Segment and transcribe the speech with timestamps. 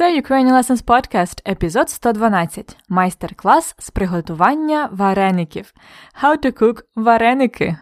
[0.00, 2.76] Це Ukrainian Lessons Podcast, епізод 112.
[2.88, 5.74] Майстер-клас з приготування вареників.
[6.22, 7.76] How to cook вареники.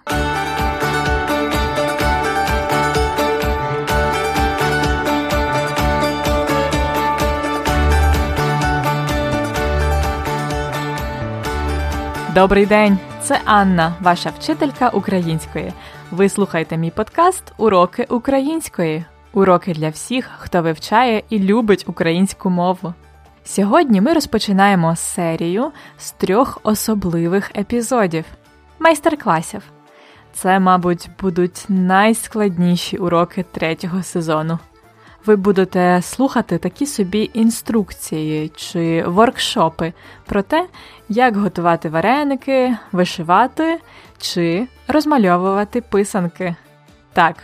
[12.35, 12.99] Добрий день!
[13.23, 15.73] Це Анна, ваша вчителька української.
[16.11, 19.05] Ви слухаєте мій подкаст Уроки української.
[19.39, 22.95] Уроки для всіх, хто вивчає і любить українську мову.
[23.45, 28.25] Сьогодні ми розпочинаємо серію з трьох особливих епізодів
[28.79, 29.63] майстер-класів.
[30.33, 34.59] Це, мабуть, будуть найскладніші уроки третього сезону.
[35.27, 39.93] Ви будете слухати такі собі інструкції чи воркшопи
[40.27, 40.67] про те,
[41.09, 43.81] як готувати вареники, вишивати
[44.19, 46.55] чи розмальовувати писанки.
[47.13, 47.37] Так,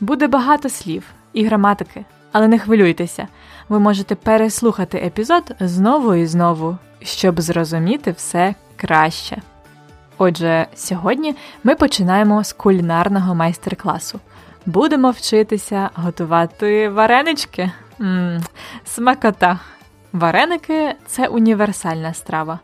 [0.00, 3.28] буде багато слів і граматики, але не хвилюйтеся,
[3.68, 9.42] ви можете переслухати епізод знову і знову, щоб зрозуміти все краще.
[10.18, 14.20] Отже, сьогодні ми починаємо з кулінарного майстер-класу.
[14.66, 17.72] Будемо вчитися готувати варенички.
[17.98, 18.40] Ммм,
[18.84, 19.60] Смакота.
[20.12, 22.58] Вареники це універсальна страва.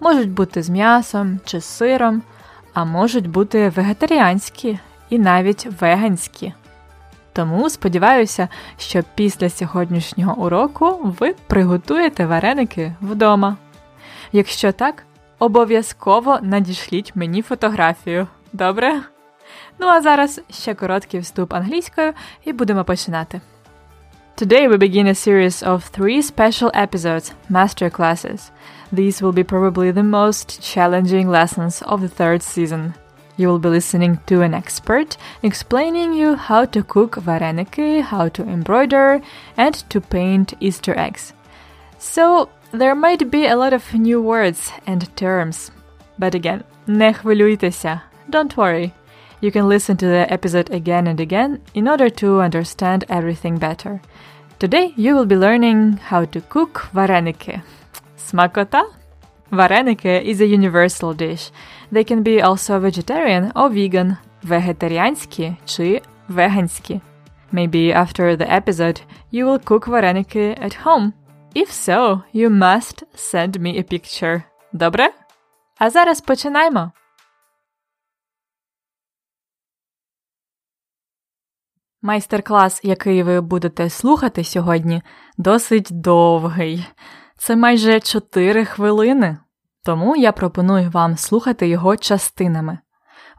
[0.00, 2.22] Можуть бути з м'ясом чи з сиром,
[2.74, 4.78] а можуть бути вегетаріанські
[5.10, 6.52] і навіть веганські.
[7.34, 13.56] Тому сподіваюся, що після сьогоднішнього уроку ви приготуєте вареники вдома.
[14.32, 15.04] Якщо так,
[15.38, 18.26] обов'язково надішліть мені фотографію.
[18.52, 19.00] Добре?
[19.78, 22.12] Ну а зараз ще короткий вступ англійською
[22.44, 23.40] і будемо починати.
[24.36, 28.50] Today we begin a series of three special episodes, master classes.
[28.92, 32.92] These will be probably the most challenging lessons of the third season.
[33.37, 38.43] You will be listening to an expert explaining you how to cook vareniki, how to
[38.43, 39.21] embroider,
[39.55, 41.33] and to paint Easter eggs.
[41.97, 45.71] So there might be a lot of new words and terms.
[46.17, 48.01] But again, не хвилюйтеся.
[48.29, 48.93] Don't worry.
[49.41, 54.01] You can listen to the episode again and again in order to understand everything better.
[54.59, 57.61] Today you will be learning how to cook vareniki.
[58.17, 58.83] Смакота?
[59.54, 61.50] Vareniki is a universal dish.
[61.92, 67.00] They can be also vegetarian or vegan, вегетаріанські чи веганські.
[67.52, 71.12] Maybe after the episode you will cook vareniki at home.
[71.54, 74.42] If so, you must send me a picture.
[74.72, 75.10] Добре?
[75.78, 76.92] А зараз починаємо.
[82.02, 85.02] Майстер-клас, який ви будете слухати сьогодні,
[85.38, 86.86] досить довгий.
[87.36, 89.38] Це майже 4 хвилини.
[89.84, 92.78] Тому я пропоную вам слухати його частинами.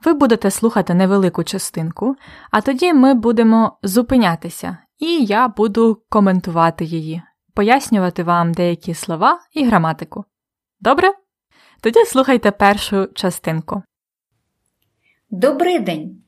[0.06, 2.16] Ви будете слухати невелику частинку,
[2.52, 7.22] а тоді ми будемо зупинятися, і я буду коментувати її,
[7.54, 10.26] пояснювати вам деякі слова і граматику.
[10.80, 11.14] Добре?
[11.82, 13.84] Тоді слухайте першу частинку.
[15.30, 16.22] Добрий день!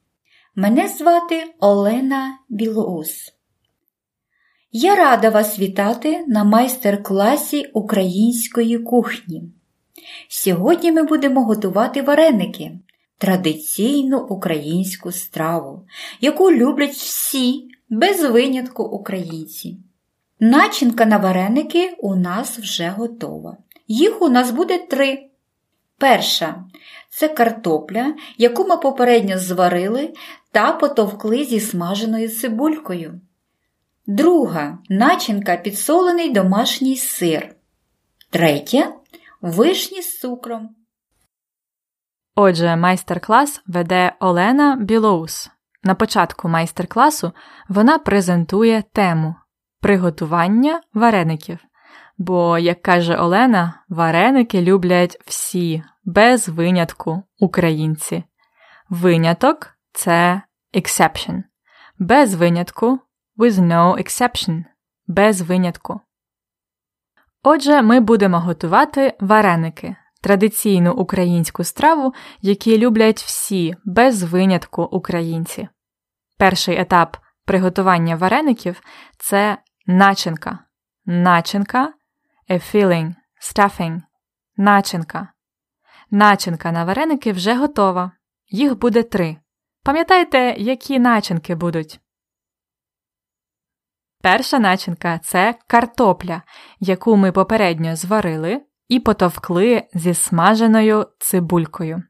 [0.56, 3.34] Мене звати Олена Білоус.
[4.72, 9.56] Я рада вас вітати на майстер-класі української кухні.
[10.28, 12.72] Сьогодні ми будемо готувати вареники,
[13.18, 15.85] традиційну українську страву,
[16.22, 19.78] яку люблять всі без винятку українці.
[20.40, 23.57] Начинка на вареники у нас вже готова.
[23.88, 25.24] Їх у нас буде три.
[25.97, 26.63] Перша
[27.09, 30.13] це картопля, яку ми попередньо зварили
[30.52, 33.22] та потовкли зі смаженою цибулькою.
[34.07, 37.56] Друга начинка підсолений домашній сир.
[38.30, 38.94] Третя
[39.42, 40.75] вишні з цукром.
[42.36, 45.50] Отже, майстер-клас веде Олена Білоус.
[45.84, 47.31] На початку майстер-класу
[47.70, 49.36] вона презентує тему
[49.81, 51.59] приготування вареників.
[52.18, 58.24] Бо, як каже Олена, вареники люблять всі, без винятку українці.
[58.90, 60.42] Виняток це
[60.74, 61.44] exception.
[62.00, 63.00] Без винятку
[63.38, 64.64] with no exception.
[65.08, 66.02] Без винятку.
[67.50, 75.68] Отже, ми будемо готувати вареники, традиційну українську страву, які люблять всі, без винятку українці.
[76.38, 78.82] Перший етап приготування вареників
[79.18, 80.60] це начинка.
[81.06, 81.94] Начинка
[82.50, 84.02] a filling, stuffing,
[84.58, 85.28] начинка.
[86.12, 88.12] Начинка на вареники вже готова.
[88.50, 89.38] Їх буде три.
[89.84, 92.00] Пам'ятаєте, які начинки будуть?
[94.27, 96.41] Перша начинка це картопля,
[96.79, 102.03] яку ми попередньо зварили і потовкли зі смаженою цибулькою.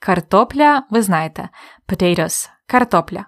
[0.00, 1.48] Картопля, ви знаєте,
[1.88, 3.26] potatoes– картопля.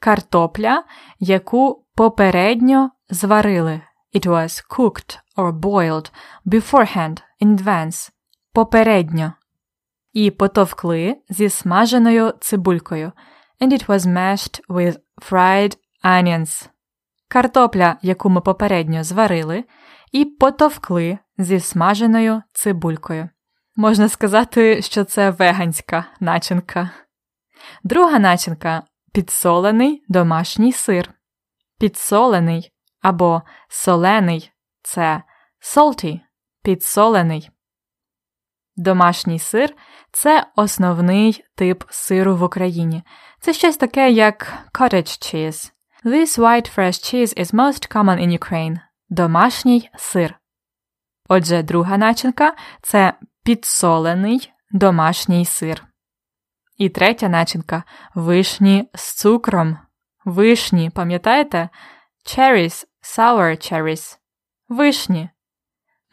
[0.00, 0.84] Картопля,
[1.18, 3.80] яку попередньо зварили
[4.14, 6.10] It was cooked or boiled
[6.46, 8.10] beforehand in advance.
[8.52, 9.32] Попередньо.
[10.12, 13.12] І потовкли зі смаженою цибулькою.
[13.60, 14.98] And it was mashed with
[15.30, 16.70] fried onions.
[17.30, 19.64] Картопля, яку ми попередньо зварили,
[20.12, 23.28] і потовкли зі смаженою цибулькою.
[23.76, 26.90] Можна сказати, що це веганська начинка.
[27.84, 28.82] Друга начинка
[29.12, 31.10] підсолений домашній сир.
[31.78, 32.72] Підсолений
[33.02, 35.22] або солений це
[35.60, 36.20] salty,
[36.62, 37.50] підсолений.
[38.76, 39.74] Домашній сир
[40.12, 43.02] це основний тип сиру в Україні.
[43.40, 45.72] Це щось таке, як cottage cheese.
[46.04, 48.80] This white fresh cheese is most common in Ukraine.
[49.08, 50.34] Домашній сир.
[51.28, 53.14] Отже, друга начинка це
[53.44, 55.84] підсолений домашній сир.
[56.76, 57.82] І третя начинка
[58.14, 59.78] вишні з цукром.
[60.24, 61.68] Вишні, пам'ятаєте?
[62.26, 64.18] Cherries, sour cherries.
[64.68, 65.30] Вишні.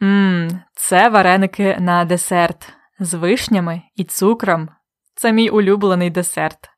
[0.00, 4.68] Ммм, це вареники на десерт з вишнями і цукром.
[5.14, 6.70] Це мій улюблений десерт.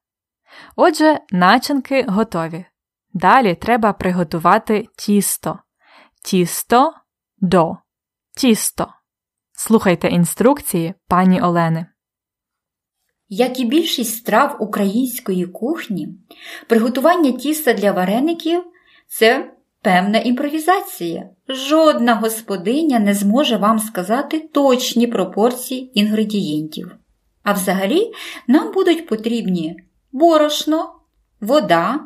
[0.76, 2.64] Отже, начинки готові.
[3.12, 5.58] Далі треба приготувати тісто.
[6.24, 6.92] Тісто
[7.38, 7.76] до.
[8.36, 8.88] Тісто.
[9.52, 11.86] Слухайте інструкції пані Олени.
[13.28, 16.08] Як і більшість страв української кухні,
[16.68, 18.64] приготування тіста для вареників
[19.08, 19.52] це
[19.82, 21.30] певна імпровізація.
[21.48, 26.96] Жодна господиня не зможе вам сказати точні пропорції інгредієнтів.
[27.42, 28.12] А взагалі
[28.46, 29.76] нам будуть потрібні
[30.12, 30.94] борошно,
[31.40, 32.00] вода,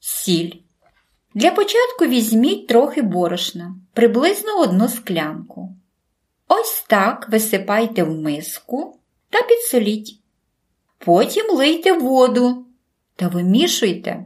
[0.00, 0.52] сіль.
[1.34, 5.76] Для початку візьміть трохи борошна, приблизно одну склянку.
[6.48, 8.98] Ось так висипайте в миску
[9.30, 10.20] та підсоліть.
[10.98, 12.66] Потім лийте воду
[13.16, 14.24] та вимішуйте.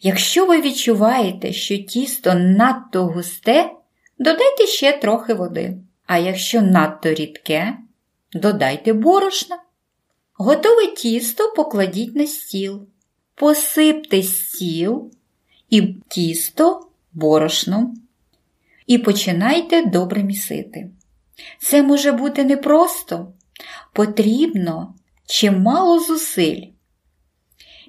[0.00, 3.70] Якщо ви відчуваєте, що тісто надто густе,
[4.18, 5.76] додайте ще трохи води.
[6.06, 7.76] А якщо надто рідке,
[8.32, 9.58] додайте борошна.
[10.34, 12.86] Готове тісто покладіть на стіл.
[13.34, 15.10] Посипте стіл
[15.70, 17.94] і тісто борошном.
[18.86, 20.90] І починайте добре місити.
[21.58, 23.32] Це може бути непросто,
[23.92, 24.94] потрібно
[25.26, 26.62] чимало зусиль.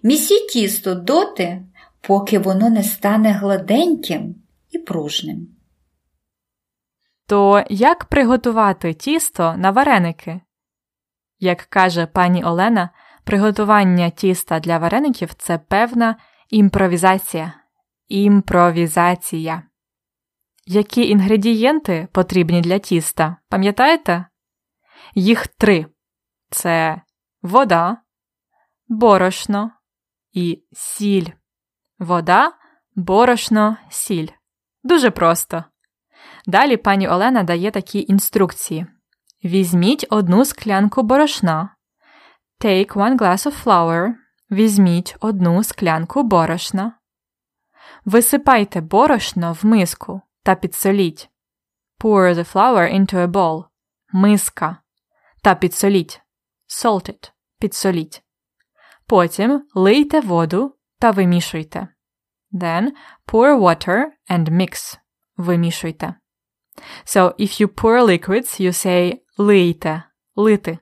[0.04, 1.66] Місіть тісто доти,
[2.02, 4.36] поки воно не стане гладеньким
[4.72, 5.48] і пружним.
[7.28, 10.42] То як приготувати тісто на вареники?
[11.40, 12.90] Як каже пані Олена,
[13.24, 16.16] приготування тіста для вареників це певна
[16.50, 17.54] імпровізація.
[18.08, 19.64] Імпровізація.
[20.66, 23.38] Які інгредієнти потрібні для тіста?
[23.50, 24.26] Пам'ятаєте?
[25.16, 25.86] Їх три:
[26.50, 27.02] це
[27.42, 27.98] вода,
[28.88, 29.72] борошно
[30.32, 31.28] і сіль.
[32.00, 32.52] Вода,
[32.96, 34.28] борошно, сіль.
[34.84, 35.64] Дуже просто.
[36.46, 38.86] Далі пані Олена дає такі інструкції:
[39.44, 41.73] Візьміть одну склянку борошна.
[42.64, 44.14] Take one glass of flour.
[44.52, 47.00] Візьміть одну склянку борошна.
[48.06, 51.30] Висипайте борошно в миску та підсоліть.
[52.00, 53.66] Pour the flour into a bowl.
[54.14, 54.78] Миска.
[55.42, 56.22] Та підсоліть.
[56.68, 57.32] Salt it.
[57.60, 58.24] Підсоліть.
[59.06, 61.88] Потім лийте воду та вимішуйте.
[62.54, 62.92] Then
[63.28, 64.98] pour water and mix.
[65.38, 66.16] Вимішуйте.
[67.06, 70.04] So if you pour liquids, you say лийте,
[70.36, 70.78] лити.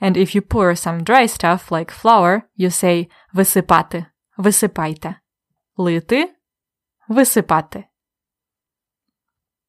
[0.00, 5.14] And if you pour some dry stuff like flour, you say висипати, висипайте.
[5.76, 6.34] Лити,
[7.08, 7.84] висипати.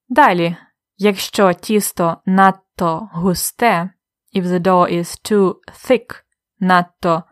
[0.10, 0.58] Далі,
[0.98, 3.90] якщо тісто надто густе,
[4.36, 6.24] if the dough is too thick,
[6.60, 7.24] надто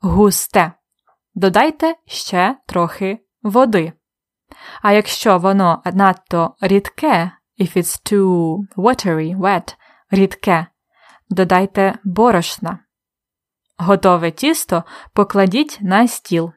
[0.00, 0.72] густе,
[1.34, 3.92] додайте ще трохи води.
[4.82, 9.76] А якщо воно надто рідке, if it's too watery, wet,
[10.10, 10.66] рідке,
[11.32, 12.78] додайте борошна.
[13.78, 16.52] Готове тісто покладіть на стіл.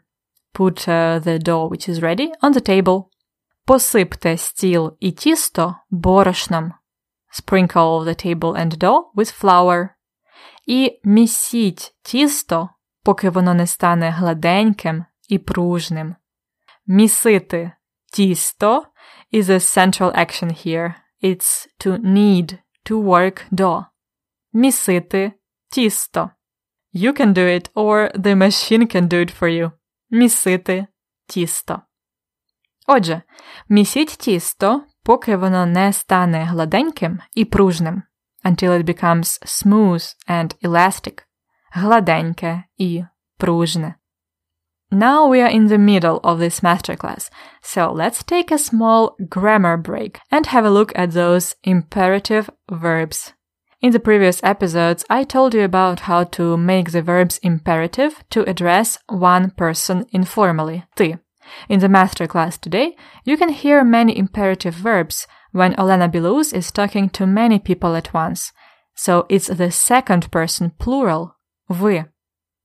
[0.53, 3.03] Put uh, the dough which is ready on the table.
[3.65, 6.73] Посипте стіл і тісто борошном.
[7.39, 9.89] Sprinkle the table and dough with flour.
[10.65, 12.69] І місіть тісто,
[13.03, 16.15] поки воно не стане гладеньким і пружним.
[16.87, 17.71] Місити
[18.13, 18.85] тісто
[19.33, 20.93] is a central action here.
[21.23, 23.85] It's to knead, to work dough.
[24.54, 25.32] Місити
[25.70, 26.30] тісто.
[26.94, 29.72] You can do it or the machine can do it for you.
[30.10, 30.86] Місити
[31.26, 31.80] тісто.
[32.86, 33.22] Отже,
[33.68, 38.02] місіть тісто, поки воно не стане гладеньким і пружним.
[38.44, 41.22] Until it becomes smooth and elastic.
[41.72, 43.04] Гладеньке і
[43.36, 43.94] пружне.
[44.92, 47.30] now we are in the middle of this masterclass,
[47.62, 53.32] so let's take a small grammar break and have a look at those imperative verbs.
[53.84, 58.48] In the previous episodes, I told you about how to make the verbs imperative to
[58.48, 61.18] address one person informally, ty.
[61.66, 62.94] In the masterclass today,
[63.24, 68.12] you can hear many imperative verbs when Olena Bilous is talking to many people at
[68.12, 68.52] once.
[68.94, 71.36] So it's the second person plural,
[71.70, 72.06] вы.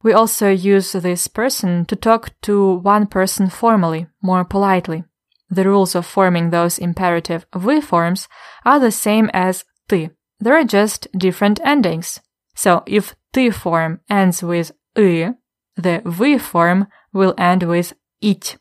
[0.03, 5.05] We also use this person to talk to one person formally, more politely.
[5.49, 8.27] The rules of forming those imperative вы forms
[8.65, 10.11] are the same as ты.
[10.39, 12.21] There are just different endings.
[12.55, 15.33] So if ты form ends with и,
[15.75, 18.57] the вы form will end with ить.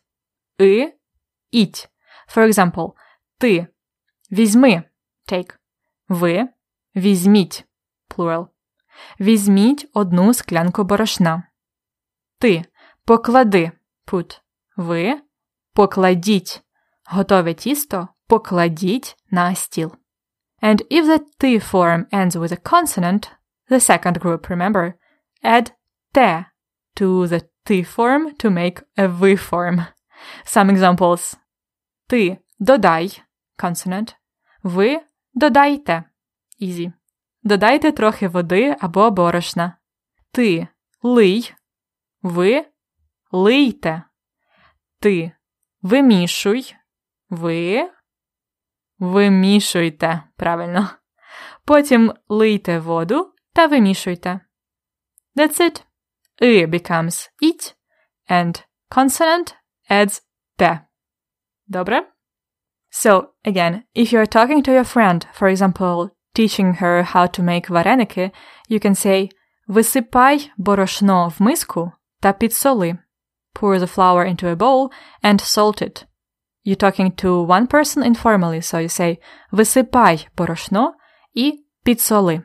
[0.59, 0.92] И,
[1.52, 1.88] ить.
[2.28, 2.94] For example,
[3.40, 3.66] ты
[4.30, 4.83] візьми,
[5.26, 5.54] take.
[6.09, 6.49] Ви
[6.97, 7.64] візьміть,
[8.09, 8.49] plural.
[9.21, 11.42] Візьміть одну склянку борошна.
[12.38, 12.64] Ти
[13.04, 13.73] поклади,
[14.06, 14.40] put.
[14.76, 15.21] Ви
[15.73, 16.62] покладіть.
[17.06, 19.92] Готове тісто покладіть на стіл.
[20.62, 23.30] And if the T form ends with a consonant,
[23.68, 24.94] the second group, remember,
[25.42, 25.73] add
[26.12, 26.47] te
[26.97, 29.87] to the T form to make a V form.
[30.44, 31.37] Some examples.
[32.06, 33.23] Ти додай
[33.59, 34.14] consonant.
[34.62, 35.00] Ви
[35.35, 36.04] додайте.
[36.62, 36.92] Easy.
[37.42, 39.76] Додайте трохи води або борошна.
[40.33, 40.68] Ти
[41.02, 41.54] лий.
[42.23, 42.66] Ви
[43.33, 44.02] лийте.
[45.00, 45.33] Ти
[45.83, 46.75] вимішуй.
[47.30, 47.90] Ви
[48.99, 50.88] Вимішуйте, правильно.
[51.64, 54.40] Потім лийте воду та вимішуйте.
[55.37, 55.83] That's it.
[56.42, 57.75] И becomes it
[58.30, 59.54] and consonant
[59.90, 60.23] adds
[60.59, 60.80] te.
[61.66, 62.06] Добре?
[62.92, 67.68] So, again, if you're talking to your friend, for example, teaching her how to make
[67.68, 68.30] вареники,
[68.68, 69.30] you can say
[69.68, 72.99] Висипай борошно в миску та підсоли.
[73.54, 74.90] Pour the flour into a bowl
[75.23, 76.06] and salt it.
[76.64, 79.18] You're talking to one person informally, so you say
[79.52, 80.94] висипай борошно
[81.35, 82.42] і підсоли.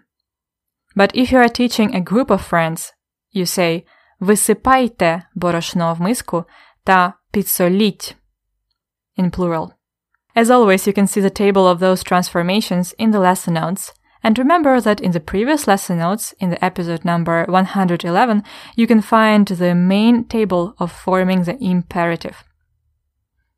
[0.96, 2.94] But if you are teaching a group of friends,
[3.36, 3.84] you say
[4.20, 6.46] висипайте борошно в миску
[6.84, 8.16] та підсоліть
[9.18, 9.72] in plural.
[10.36, 13.94] As always, you can see the table of those transformations in the lesson notes.
[14.24, 18.44] And remember that in the previous lesson notes, in the episode number 111,
[18.76, 22.44] you can find the main table of forming the imperative.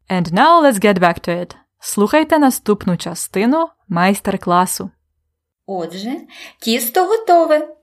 [0.08, 1.56] And now let's get back to it.
[1.80, 4.90] Слухайте наступну частину майстер-класу.
[5.66, 6.20] Отже,
[6.60, 7.76] тісто готове.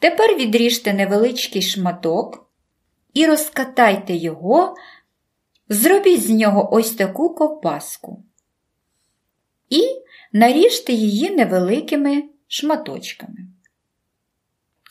[0.00, 2.50] Тепер відріжте невеличкий шматок
[3.14, 4.74] і розкатайте його,
[5.68, 8.24] зробіть з нього ось таку ковбаску.
[9.68, 9.82] І
[10.32, 13.38] наріжте її невеликими шматочками.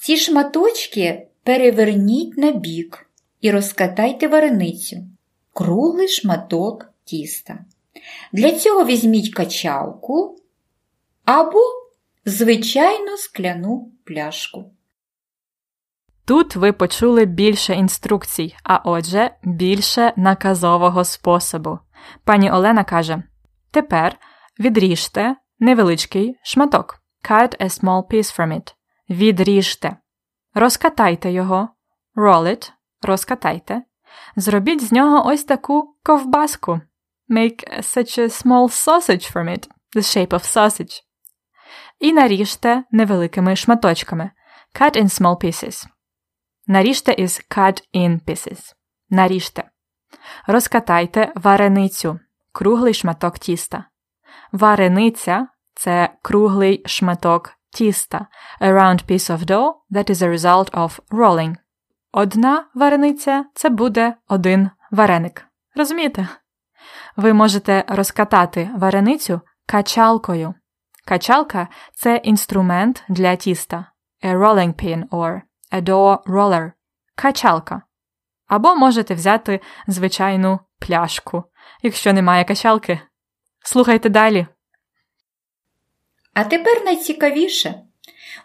[0.01, 3.09] Ці шматочки переверніть на бік
[3.41, 4.97] і розкатайте вареницю
[5.53, 7.59] круглий шматок тіста.
[8.33, 10.39] Для цього візьміть качалку
[11.25, 11.59] або
[12.25, 14.71] звичайну скляну пляшку.
[16.25, 21.79] Тут ви почули більше інструкцій, а отже, більше наказового способу.
[22.23, 23.23] Пані Олена каже:
[23.71, 24.17] Тепер
[24.59, 26.99] відріжте невеличкий шматок.
[27.29, 28.73] Cut a small piece from it.
[29.09, 29.97] Відріжте.
[30.53, 31.69] Розкатайте його.
[32.15, 32.71] Roll it.
[33.01, 33.81] Розкатайте.
[34.35, 36.81] Зробіть з нього ось таку ковбаску.
[37.29, 41.01] Make such a small sausage from it, the shape of sausage.
[41.99, 44.31] І наріжте невеликими шматочками.
[44.81, 45.87] Cut in small pieces.
[46.67, 48.73] Наріжте is cut in pieces.
[49.09, 49.63] Наріжте.
[50.47, 52.19] Розкатайте вареницю.
[52.51, 53.85] Круглий шматок тіста.
[54.51, 58.27] Варениця це круглий шматок тіста.
[58.61, 61.55] A round piece of dough that is a result of rolling.
[62.11, 65.45] Одна варениця це буде один вареник.
[65.75, 66.27] Розумієте?
[67.15, 70.53] Ви можете розкатати вареницю качалкою.
[71.05, 73.85] Качалка це інструмент для тіста.
[74.23, 76.71] A rolling pin or a dough roller.
[77.15, 77.81] Качалка.
[78.47, 81.43] Або можете взяти звичайну пляшку,
[81.81, 82.99] якщо немає качалки.
[83.63, 84.47] Слухайте далі.
[86.33, 87.75] А тепер найцікавіше.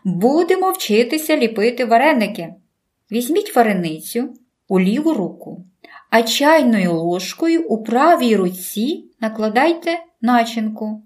[0.05, 2.55] Будемо вчитися ліпити вареники.
[3.15, 4.35] Візьміть вареницю
[4.69, 5.65] у ліву руку,
[6.11, 11.03] а чайною ложкою у правій руці накладайте начинку.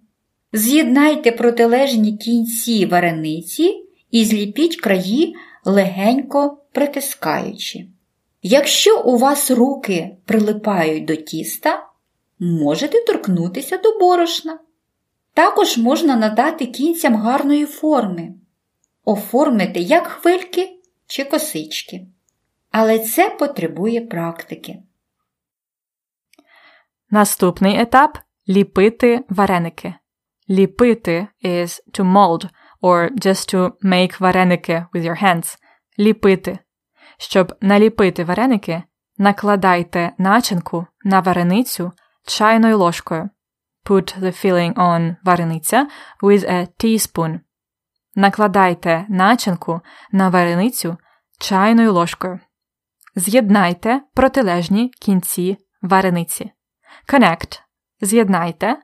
[0.53, 7.87] З'єднайте протилежні кінці варениці і зліпіть краї легенько притискаючи.
[8.43, 11.87] Якщо у вас руки прилипають до тіста,
[12.39, 14.59] можете торкнутися до борошна.
[15.35, 18.35] Також можна надати кінцям гарної форми,
[19.05, 20.78] оформити як хвильки
[21.09, 22.07] чи косички.
[22.71, 24.83] Але це потребує практики.
[27.11, 29.95] Наступний етап ліпити вареники.
[30.51, 32.49] Ліпити is to mold
[32.83, 35.59] or just to make вареники with your hands.
[35.99, 36.59] Ліпити.
[37.19, 38.83] Щоб наліпити вареники,
[39.19, 41.93] накладайте начинку на вареницю
[42.27, 43.31] чайною ложкою.
[43.85, 45.89] Put the filling on варениця
[46.23, 47.41] with a teaspoon.
[48.19, 49.81] Накладайте начинку
[50.13, 50.99] на вареницю
[51.39, 52.41] чайною ложкою.
[53.15, 56.51] З'єднайте протилежні кінці варениці.
[57.09, 57.61] Connect–
[58.01, 58.77] з'єднайте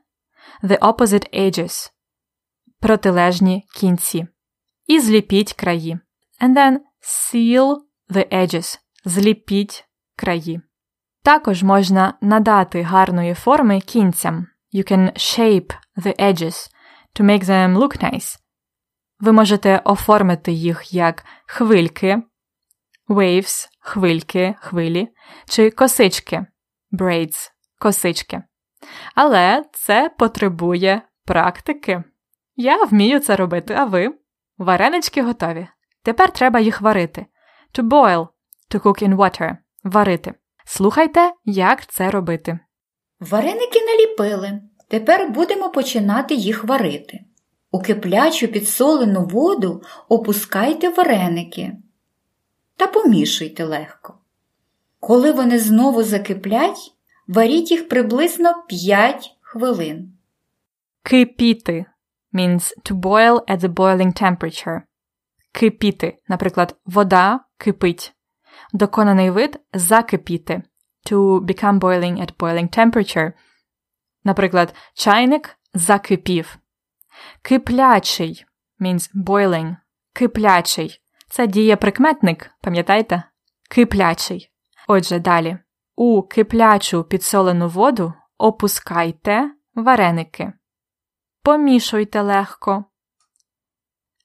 [0.63, 1.91] the opposite edges–
[2.81, 4.27] протилежні кінці.
[4.87, 5.99] І зліпіть краї.
[6.41, 7.77] And then seal
[8.11, 9.85] the edges– зліпіть
[10.17, 10.61] краї.
[11.23, 14.47] Також можна надати гарної форми кінцям.
[14.75, 16.71] You can shape the edges
[17.17, 18.44] to make them look nice.
[19.21, 22.23] Ви можете оформити їх як хвильки,
[23.09, 25.09] waves, хвильки, хвилі,
[25.49, 26.47] чи косички,
[26.93, 28.43] braids, косички.
[29.15, 32.05] Але це потребує практики.
[32.57, 34.15] Я вмію це робити, а ви?
[34.59, 35.69] Варенички готові.
[36.03, 37.27] Тепер треба їх варити.
[37.79, 38.29] To boil,
[38.71, 39.57] to cook in water.
[39.85, 40.35] Варити.
[40.67, 42.59] Слухайте, як це робити.
[43.21, 44.61] Вареники наліпили.
[44.89, 47.21] Тепер будемо починати їх варити.
[47.75, 51.73] У киплячу підсолену воду опускайте вареники
[52.77, 54.19] та помішуйте легко.
[55.01, 56.95] Коли вони знову закиплять,
[57.29, 60.13] варіть їх приблизно 5 хвилин.
[61.03, 61.85] Кипіти
[62.33, 64.83] means to boil at the boiling temperature.
[65.53, 68.13] Кипіти, наприклад, вода кипить.
[68.73, 70.63] Доконаний вид закипіти.
[71.11, 73.33] To become boiling at boiling temperature.
[74.25, 76.59] Наприклад, чайник закипів.
[77.43, 78.45] Киплячий
[78.81, 79.77] means boiling.
[80.13, 81.01] Киплячий.
[81.31, 83.23] Це дієприкметник, пам'ятаєте?
[83.71, 84.51] Киплячий.
[84.89, 85.59] Отже, далі.
[85.97, 90.53] У киплячу підсолену воду опускайте вареники.
[91.43, 92.85] Помішуйте легко.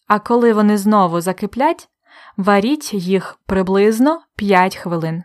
[0.08, 1.90] А коли вони знову закиплять,
[2.38, 5.24] варіть їх приблизно 5 хвилин.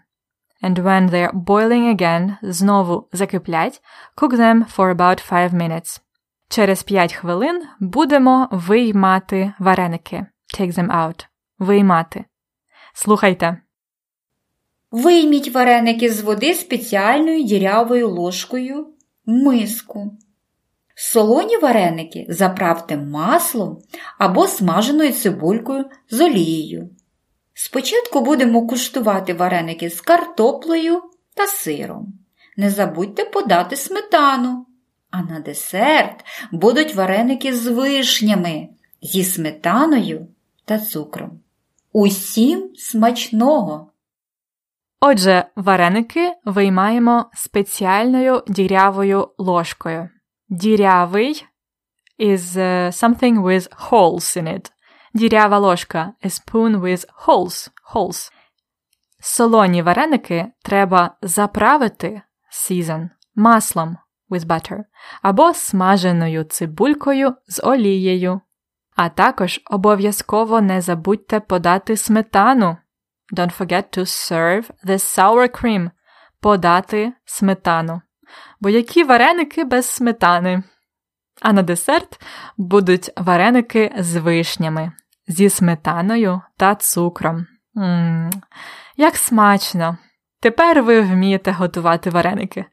[0.63, 3.83] And when they're boiling again, знову закиплять,
[4.17, 6.01] cook them for about 5 minutes.
[6.55, 10.27] Через 5 хвилин будемо виймати вареники.
[10.59, 11.27] Take them out.
[11.59, 12.25] Виймати.
[12.93, 13.57] Слухайте.
[14.91, 18.87] Вийміть вареники з води спеціальною дірявою ложкою
[19.27, 20.19] миску.
[20.95, 23.79] Солоні вареники заправте маслом
[24.19, 26.91] або смаженою цибулькою з олією.
[27.55, 31.03] Спочатку будемо куштувати вареники з картоплею
[31.35, 32.15] та сиром.
[32.57, 34.67] Не забудьте подати сметану.
[35.17, 38.69] А на десерт будуть вареники з вишнями,
[39.03, 40.27] зі сметаною
[40.65, 41.41] та цукром.
[41.93, 43.91] Усім смачного!
[45.01, 50.09] Отже, вареники виймаємо спеціальною дірявою ложкою.
[50.49, 51.47] Дірявий
[52.19, 54.71] is uh, something with holes in it.
[55.15, 57.71] Дірява ложка a spoon with holes.
[57.95, 58.33] holes.
[59.21, 62.23] Солоні вареники треба заправити
[62.53, 63.97] season маслом
[64.35, 64.79] with butter
[65.23, 68.41] або смаженою цибулькою з олією.
[68.97, 72.77] А також обов'язково не забудьте подати сметану.
[73.37, 75.91] Don't forget to serve the sour cream.
[76.41, 78.01] Подати сметану.
[78.61, 80.63] Бо які вареники без сметани?
[81.43, 82.21] А на десерт
[82.57, 84.93] будуть вареники з вишнями,
[85.29, 87.47] зі сметаною та цукром.
[87.75, 88.31] Ммм,
[88.97, 89.99] як смачно!
[90.41, 92.65] Тепер ви вмієте готувати вареники.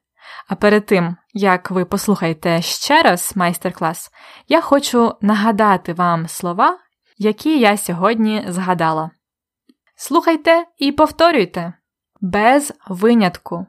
[0.47, 4.11] А перед тим, як ви послухаєте ще раз майстер-клас,
[4.47, 6.79] я хочу нагадати вам слова,
[7.17, 9.11] які я сьогодні згадала.
[9.95, 11.73] Слухайте і повторюйте
[12.21, 13.67] без винятку.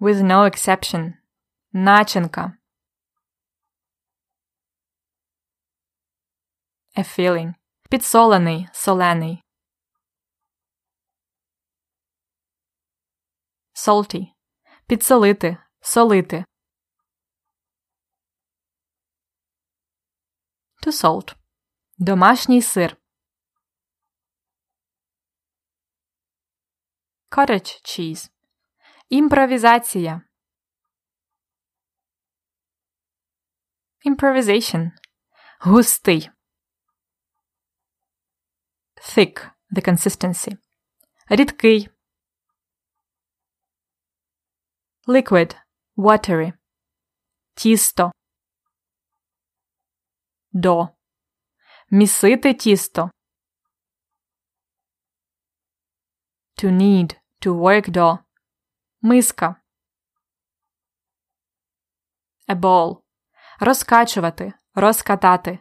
[0.00, 1.12] With no exception.
[1.72, 2.52] Начинка.
[6.96, 7.54] A feeling.
[7.90, 9.42] Підсолений, солений.
[13.78, 14.34] Salty.
[14.86, 16.44] Підсолити, солити.
[20.82, 21.36] To salt.
[21.98, 22.96] Домашній сир.
[27.30, 28.30] Cottage cheese.
[29.08, 30.22] Імпровізація.
[34.06, 34.90] Improvisation.
[35.60, 36.30] Густий.
[38.96, 39.50] Thick.
[39.70, 40.56] The consistency.
[41.28, 41.97] Рідкий.
[45.08, 45.56] liquid
[45.96, 46.52] watery.
[47.54, 48.12] Тісто.
[50.52, 50.88] До.
[51.90, 53.10] Місити тісто.
[56.56, 58.18] To knead, to work до.
[59.00, 59.56] Миска.
[62.48, 63.02] A ball.
[63.60, 64.52] Розкачувати.
[64.74, 65.58] Розкатати.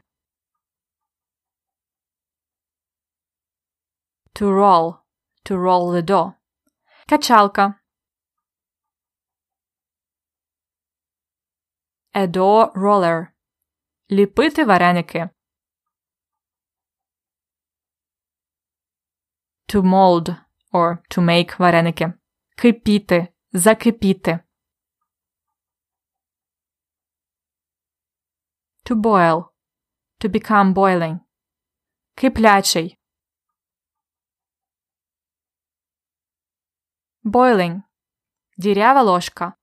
[4.33, 4.97] To roll.
[5.45, 6.33] To roll the dough.
[7.09, 7.86] Качалка.
[12.13, 13.27] A dough roller.
[14.11, 15.29] Ліпити вареники.
[19.67, 20.35] To mold
[20.71, 22.13] or to make вареники.
[22.57, 24.39] Кипіти, закипіти.
[28.85, 29.45] To boil.
[30.19, 31.19] To become boiling.
[32.15, 32.97] Киплячий.
[37.23, 37.81] Boiling.
[38.57, 39.53] Дірява ложка.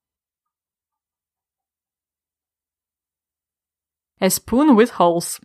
[4.25, 5.41] A spoon with holes.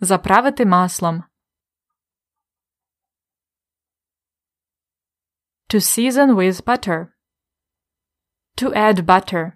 [0.00, 1.24] Заправити маслом.
[5.68, 7.06] To season with butter.
[8.56, 9.52] To add butter.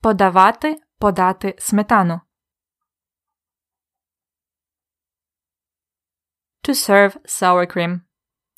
[0.00, 2.20] Подавати, подати сметану.
[6.62, 8.00] To serve sour cream.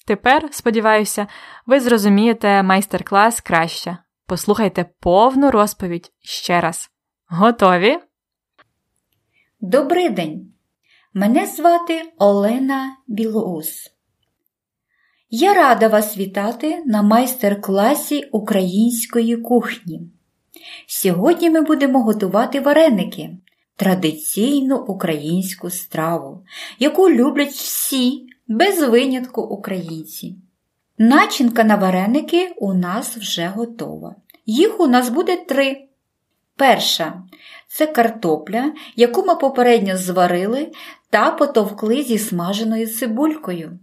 [0.06, 1.26] Тепер, сподіваюся,
[1.66, 3.98] ви зрозумієте майстер-клас краще.
[4.26, 6.90] Послухайте повну розповідь ще раз.
[7.26, 8.13] Готові?
[9.66, 10.46] Добрий день!
[11.14, 13.90] Мене звати Олена Білоус.
[15.30, 20.00] Я рада вас вітати на майстер-класі української кухні.
[20.86, 23.30] Сьогодні ми будемо готувати вареники,
[23.76, 26.44] традиційну українську страву,
[26.78, 30.36] яку люблять всі без винятку українці.
[30.98, 34.14] Начинка на вареники у нас вже готова.
[34.46, 35.83] Їх у нас буде три.
[36.56, 37.22] Перша
[37.68, 40.72] це картопля, яку ми попередньо зварили
[41.10, 43.78] та потовкли зі смаженою цибулькою.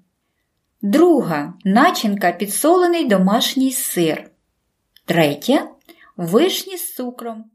[0.82, 4.32] Друга начинка підсолений домашній сир.
[5.06, 5.70] Третя
[6.18, 7.46] вишні з цукром.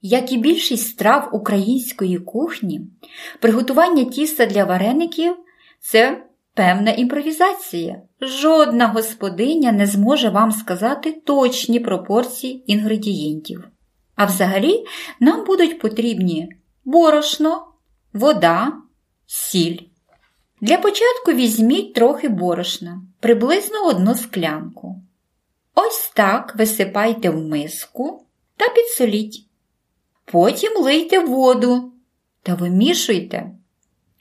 [0.00, 2.80] Як і більшість страв української кухні,
[3.40, 5.36] приготування тіста для вареників
[5.80, 6.23] це
[6.54, 8.02] певна імпровізація.
[8.20, 13.68] Жодна господиня не зможе вам сказати точні пропорції інгредієнтів.
[14.16, 14.84] А взагалі
[15.20, 16.48] нам будуть потрібні
[16.84, 17.66] борошно,
[18.12, 18.72] вода,
[19.26, 19.78] сіль.
[20.60, 25.02] Для початку візьміть трохи борошна, приблизно одну склянку.
[25.74, 29.46] Ось так висипайте в миску та підсоліть.
[30.24, 31.92] Потім лийте воду
[32.42, 33.50] та вимішуйте.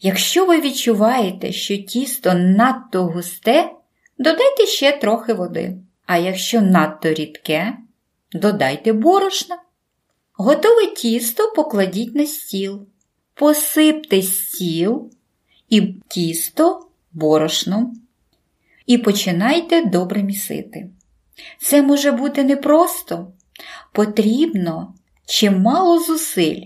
[0.06, 3.72] Якщо ви відчуваєте, що тісто надто густе,
[4.18, 7.78] додайте ще трохи води, а якщо надто рідке,
[8.34, 9.58] додайте борошна.
[10.34, 12.88] Готове тісто покладіть на стіл,
[13.34, 15.12] посипте стіл
[15.70, 18.02] і тісто борошном
[18.86, 20.90] і починайте добре місити.
[21.62, 23.32] Це може бути непросто,
[23.92, 24.94] потрібно
[25.26, 26.62] чимало зусиль.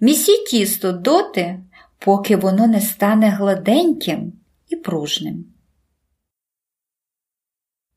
[0.00, 1.60] Місіть тісто доти,
[2.04, 4.32] поки воно не стане гладеньким
[4.68, 5.44] і пружним.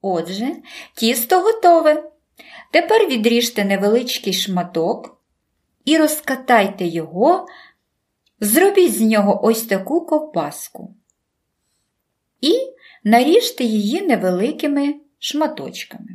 [0.02, 0.56] Отже,
[0.96, 2.12] тісто готове.
[2.72, 5.22] Тепер відріжте невеличкий шматок
[5.86, 7.48] і розкатайте його,
[8.40, 10.96] зробіть з нього ось таку ковбаску.
[12.42, 12.54] І
[13.04, 16.10] наріжте її невеликими шматочками.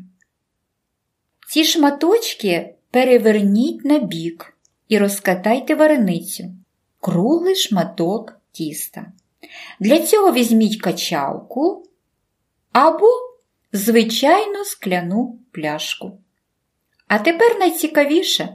[1.49, 6.55] Ці шматочки переверніть на бік і розкатайте вареницю,
[7.01, 9.07] круглий шматок тіста.
[9.81, 11.85] Для цього візьміть качалку
[12.73, 13.07] або
[13.73, 16.19] звичайну скляну пляшку.
[17.09, 18.49] А тепер найцікавіше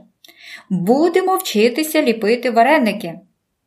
[0.70, 3.20] будемо вчитися ліпити вареники.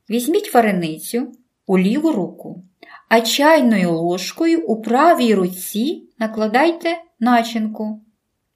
[0.09, 1.31] Візьміть вареницю
[1.67, 2.63] у ліву руку,
[3.09, 8.01] а чайною ложкою у правій руці накладайте начинку.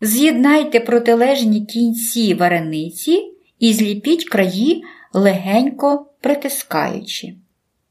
[0.01, 4.83] З'єднайте протилежні кінці варениці і зліпіть краї
[5.13, 7.35] легенько притискаючи.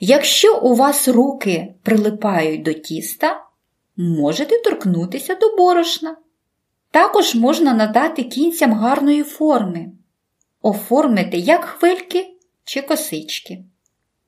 [0.01, 3.45] Якщо у вас руки прилипають до тіста,
[3.97, 6.17] можете торкнутися до борошна.
[6.91, 9.93] Також можна надати кінцям гарної форми,
[10.63, 13.65] оформити як хвильки чи косички.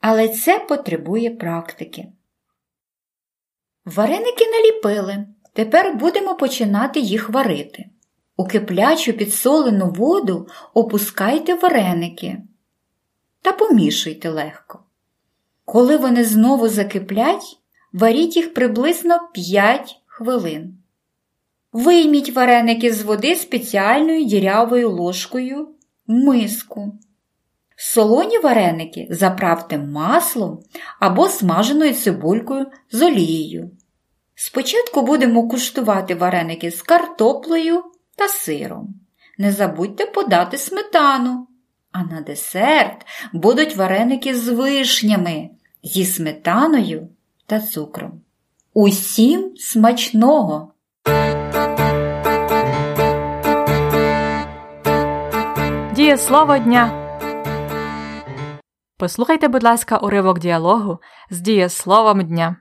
[0.01, 2.09] Але це потребує практики.
[3.85, 5.27] Вареники наліпили.
[5.53, 7.85] Тепер будемо починати їх варити.
[8.37, 12.43] У киплячу підсолену воду опускайте вареники
[13.45, 14.81] та помішуйте легко.
[15.65, 17.59] Коли вони знову закиплять,
[17.93, 20.79] варіть їх приблизно 5 хвилин.
[21.73, 25.69] Вийміть вареники з води спеціальною дірявою ложкою
[26.07, 26.99] в миску.
[27.77, 30.63] Солоні вареники заправте маслом
[31.01, 33.71] або смаженою цибулькою з олією.
[34.35, 37.83] Спочатку будемо куштувати вареники з картоплею
[38.17, 38.95] та сиром.
[39.39, 41.47] Не забудьте подати сметану.
[41.95, 45.51] А на десерт будуть вареники з вишнями,
[45.83, 47.09] зі сметаною
[47.47, 48.21] та цукром.
[48.73, 50.73] Усім смачного!
[55.95, 57.17] Дієслово дня.
[58.99, 60.99] Послухайте, будь ласка, уривок діалогу
[61.31, 62.57] з дієсловом дня.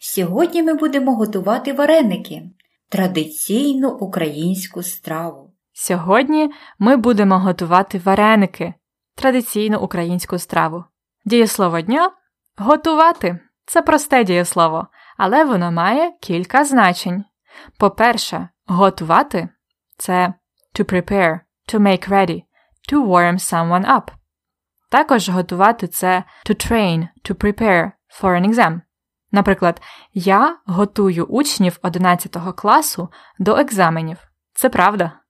[0.00, 2.42] Сьогодні ми будемо готувати вареники
[2.88, 5.53] традиційну українську страву.
[5.76, 8.74] Сьогодні ми будемо готувати вареники
[9.14, 10.84] традиційну українську страву.
[11.24, 12.10] Дієслово дня
[12.56, 17.24] готувати це просте дієслово, але воно має кілька значень.
[17.78, 19.48] По-перше, готувати
[19.96, 20.34] це
[20.74, 22.42] to prepare, to make ready,
[22.92, 24.08] to warm someone up.
[24.90, 28.80] Також готувати це to train, to prepare for an exam.
[29.32, 29.82] Наприклад,
[30.12, 33.08] я готую учнів 11 класу
[33.38, 34.18] до екзаменів.
[34.52, 35.23] Це правда.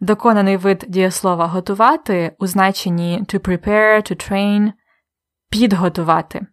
[0.00, 4.72] Доконаний вид дієслова готувати у значенні to prepare, to train
[5.50, 6.46] підготувати.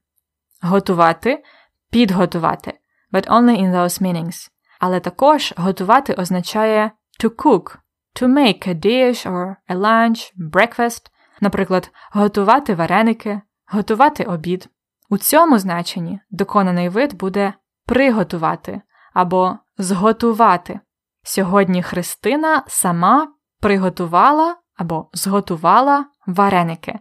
[0.62, 1.44] Готувати
[1.92, 2.74] підготувати,
[3.14, 4.50] but only in those meanings.
[4.80, 6.92] Але також готувати означає
[7.24, 7.78] to cook,
[8.22, 11.02] to make a dish or a lunch, breakfast,
[11.42, 14.70] наприклад, готувати вареники, готувати обід.
[15.10, 17.54] У цьому значенні доконаний вид буде
[17.86, 18.82] приготувати
[19.14, 20.80] або зготувати.
[21.24, 27.00] Сьогодні Христина сама приготувала або зготувала вареники.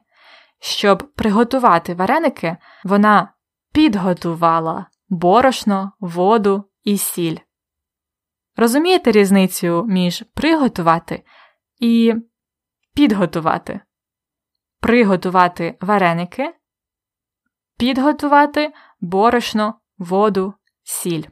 [0.60, 3.34] Щоб приготувати вареники, вона
[3.72, 7.36] підготувала борошно, воду і сіль.
[8.56, 11.24] Розумієте різницю між приготувати
[11.80, 12.14] і
[12.94, 13.80] підготувати?
[14.80, 16.54] Приготувати вареники,
[17.78, 21.24] підготувати борошно, воду, сіль.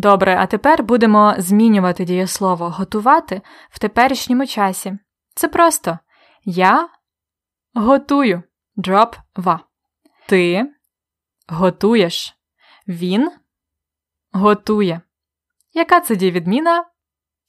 [0.00, 4.98] Добре, а тепер будемо змінювати дієслово готувати в теперішньому часі.
[5.34, 5.98] Це просто
[6.44, 6.88] я
[7.74, 8.42] готую
[8.76, 9.60] drop ва.
[10.28, 10.70] Ти
[11.48, 12.36] готуєш.
[12.88, 13.30] Він
[14.32, 15.00] готує.
[15.72, 16.84] Яка це дієвідміна?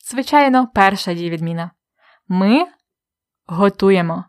[0.09, 1.71] Звичайно, перша дієвідміна.
[2.27, 2.67] Ми
[3.45, 4.25] готуємо.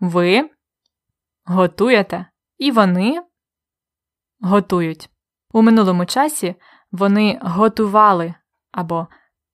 [0.00, 0.50] Ви
[1.44, 2.26] готуєте.
[2.58, 3.22] І вони
[4.40, 5.10] готують.
[5.52, 6.54] У минулому часі
[6.92, 8.34] вони готували
[8.72, 9.06] або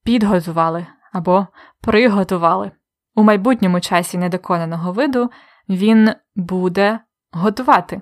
[0.03, 1.47] підготували, або
[1.81, 2.73] приготували.
[3.15, 5.31] У майбутньому часі недоконаного виду
[5.69, 7.01] він буде
[7.33, 8.01] готувати.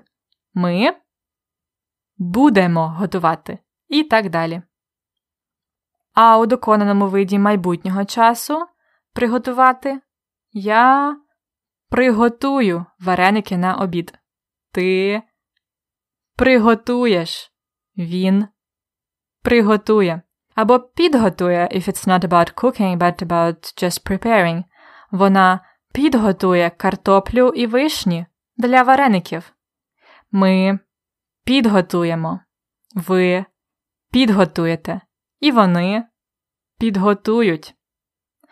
[0.53, 0.95] Ми
[2.17, 4.61] будемо готувати і так далі.
[6.13, 8.65] А у доконаному виді майбутнього часу
[9.13, 10.01] приготувати
[10.51, 11.17] я
[11.89, 14.17] приготую вареники на обід.
[14.71, 15.21] Ти
[16.35, 17.51] приготуєш.
[17.97, 18.47] Він
[19.45, 20.21] приготує.
[20.55, 24.63] Або підготує, if it's not about cooking, but about just preparing.
[25.11, 25.59] Вона
[25.93, 28.25] підготує картоплю і вишні
[28.57, 29.53] для вареників.
[30.31, 30.79] Ми
[31.45, 32.39] підготуємо.
[32.95, 33.45] Ви
[34.11, 35.01] підготуєте.
[35.39, 36.03] І вони
[36.79, 37.75] підготують.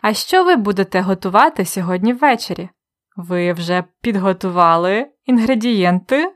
[0.02, 2.68] А що ви будете готувати сьогодні ввечері?
[3.16, 6.32] Ви вже підготували інгредієнти?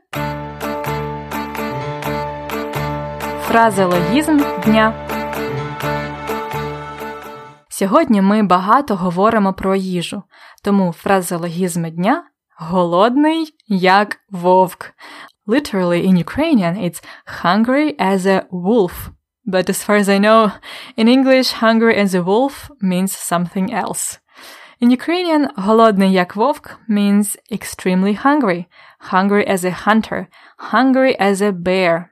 [3.49, 4.93] Фразеологізм дня.
[7.69, 10.23] Сьогодні ми багато говоримо про їжу,
[10.63, 12.23] тому фразеологізм дня
[12.57, 14.93] голодний як вовк.
[15.47, 17.03] Literally in Ukrainian it's
[17.43, 18.91] hungry as a wolf.
[19.47, 20.51] But as far as I know,
[20.97, 24.19] in English, hungry as a wolf means something else.
[24.81, 28.65] In Ukrainian, голодний як вовк means extremely hungry,
[29.11, 30.25] hungry as a hunter,
[30.71, 32.09] hungry as a bear.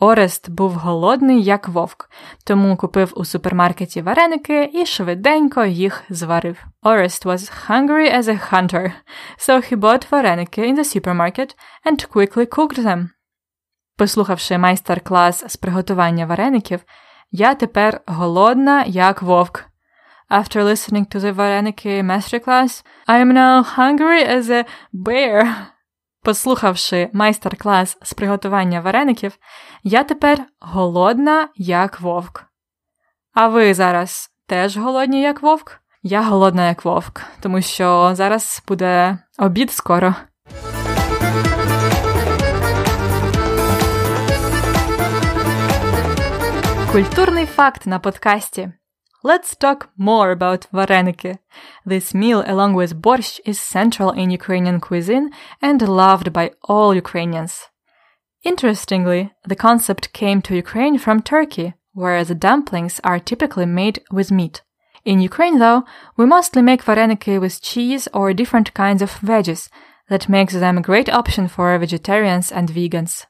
[0.00, 2.10] Орест був голодний, як вовк,
[2.44, 6.64] тому купив у супермаркеті вареники і швиденько їх зварив.
[6.82, 8.92] Орест was hungry as a hunter,
[9.38, 11.56] so he bought вареники in the supermarket
[11.86, 13.08] and quickly cooked them.
[13.96, 16.80] Послухавши майстер-клас з приготування вареників,
[17.30, 19.64] я тепер голодна, як вовк.
[20.30, 25.66] After listening to the вареники masterclass, I am now hungry as a bear.
[26.26, 29.38] Послухавши майстер-клас з приготування вареників,
[29.82, 32.44] я тепер голодна, як вовк.
[33.34, 35.80] А ви зараз теж голодні, як вовк?
[36.02, 40.14] Я голодна, як вовк, тому що зараз буде обід скоро.
[46.92, 48.72] Культурний факт на подкасті.
[49.22, 51.38] Let's talk more about vareniki.
[51.84, 57.68] This meal, along with borscht, is central in Ukrainian cuisine and loved by all Ukrainians.
[58.44, 64.30] Interestingly, the concept came to Ukraine from Turkey, whereas the dumplings are typically made with
[64.30, 64.62] meat.
[65.04, 65.84] In Ukraine, though,
[66.16, 69.68] we mostly make vareniki with cheese or different kinds of veggies
[70.08, 73.24] that makes them a great option for vegetarians and vegans.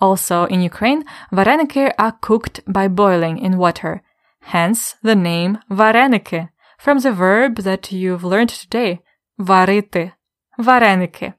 [0.00, 4.02] Also, in Ukraine, vareniki are cooked by boiling in water,
[4.44, 9.00] hence the name vareniki, from the verb that you've learned today,
[9.40, 10.12] variti,
[10.58, 11.34] vareniki.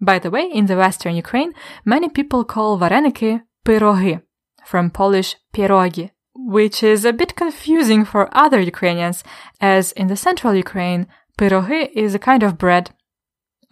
[0.00, 1.52] By the way, in the western Ukraine,
[1.84, 4.22] many people call vareniki pyrogi,
[4.64, 9.22] from Polish pierogi, which is a bit confusing for other Ukrainians,
[9.60, 11.06] as in the central Ukraine,
[11.38, 12.90] pyrogi is a kind of bread.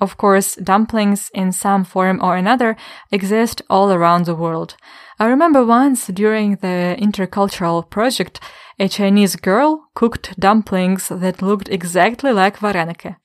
[0.00, 2.76] Of course, dumplings in some form or another
[3.12, 4.76] exist all around the world.
[5.18, 8.40] I remember once during the intercultural project,
[8.78, 13.16] a Chinese girl cooked dumplings that looked exactly like vareniki.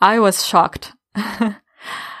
[0.00, 0.94] I was shocked.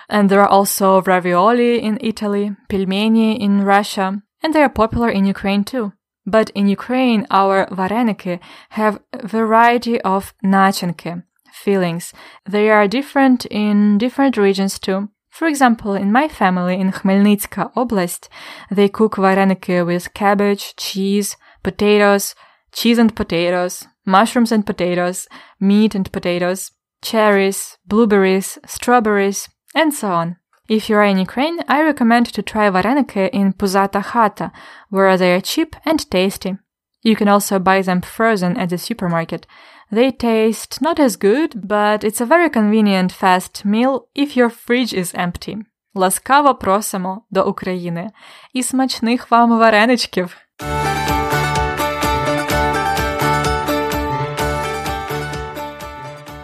[0.08, 5.24] and there are also ravioli in Italy, pelmeni in Russia, and they are popular in
[5.24, 5.92] Ukraine too.
[6.24, 8.38] But in Ukraine, our vareniki
[8.70, 11.24] have a variety of nachinki,
[11.64, 12.12] fillings.
[12.48, 15.08] They are different in different regions too.
[15.30, 18.28] For example, in my family in Khmelnytska Oblast,
[18.70, 22.34] they cook vareniki with cabbage, cheese, potatoes,
[22.72, 25.28] cheese and potatoes, mushrooms and potatoes,
[25.60, 26.70] meat and potatoes,
[27.02, 30.36] cherries, blueberries, strawberries, and so on.
[30.68, 34.50] If you are in Ukraine, I recommend to try vareniki in Puzata Khata,
[34.90, 36.56] where they are cheap and tasty.
[37.02, 39.46] You can also buy them frozen at the supermarket.
[39.92, 44.92] They taste not as good, but it's a very convenient fast meal if your fridge
[44.92, 45.56] is empty.
[45.94, 48.10] Ласкаво просимо до України
[48.52, 50.36] і смачних вам вареничків!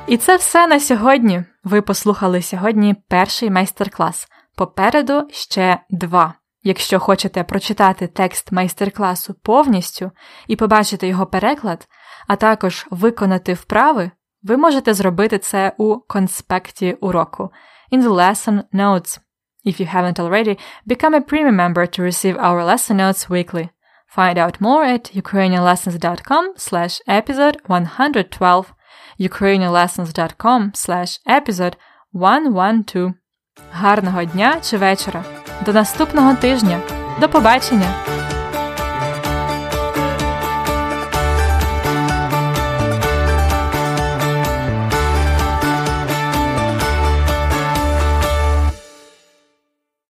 [0.07, 1.45] І це все на сьогодні.
[1.65, 4.29] Ви послухали сьогодні перший майстер-клас.
[4.55, 6.35] Попереду ще два.
[6.63, 10.11] Якщо хочете прочитати текст майстер-класу повністю
[10.47, 11.89] і побачити його переклад,
[12.27, 14.11] а також виконати вправи,
[14.43, 17.51] ви можете зробити це у конспекті уроку
[17.93, 19.21] in the lesson notes.
[19.65, 23.69] If you haven't already, become a premium member to receive our lesson notes weekly.
[24.17, 28.75] Find out more at ukrainianlessons.com slash episode 112
[29.21, 31.77] ukrainianlessons.com slash episode
[32.13, 33.15] 112.
[33.73, 35.25] Гарного дня чи вечора!
[35.65, 36.81] До наступного тижня!
[37.21, 38.22] До побачення!